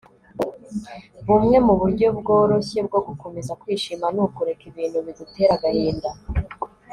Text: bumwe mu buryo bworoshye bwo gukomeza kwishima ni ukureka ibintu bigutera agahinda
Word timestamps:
bumwe 1.25 1.57
mu 1.67 1.73
buryo 1.81 2.07
bworoshye 2.17 2.79
bwo 2.87 2.99
gukomeza 3.07 3.51
kwishima 3.61 4.05
ni 4.15 4.21
ukureka 4.27 4.63
ibintu 4.71 4.97
bigutera 5.05 5.53
agahinda 5.57 6.09